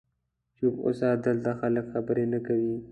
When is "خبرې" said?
1.93-2.25